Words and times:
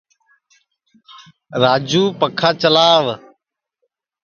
راجُو 1.61 2.03
پکھا 2.19 2.49
چلاوَ 2.61 3.13